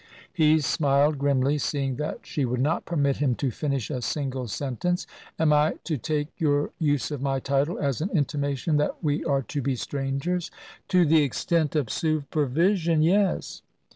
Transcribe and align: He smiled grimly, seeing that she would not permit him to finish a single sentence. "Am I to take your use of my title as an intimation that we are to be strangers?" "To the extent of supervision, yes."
He 0.33 0.59
smiled 0.61 1.19
grimly, 1.19 1.59
seeing 1.59 1.97
that 1.97 2.25
she 2.25 2.43
would 2.43 2.59
not 2.59 2.85
permit 2.85 3.17
him 3.17 3.35
to 3.35 3.51
finish 3.51 3.91
a 3.91 4.01
single 4.01 4.47
sentence. 4.47 5.05
"Am 5.37 5.53
I 5.53 5.75
to 5.83 5.95
take 5.95 6.29
your 6.41 6.71
use 6.79 7.11
of 7.11 7.21
my 7.21 7.39
title 7.39 7.77
as 7.77 8.01
an 8.01 8.09
intimation 8.09 8.77
that 8.77 9.03
we 9.03 9.23
are 9.23 9.43
to 9.43 9.61
be 9.61 9.75
strangers?" 9.75 10.49
"To 10.87 11.05
the 11.05 11.21
extent 11.21 11.75
of 11.75 11.91
supervision, 11.91 13.03
yes." 13.03 13.61